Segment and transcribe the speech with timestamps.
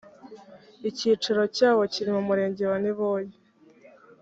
[0.89, 3.31] icyicaro cyawo kiri mu murenge wa niboye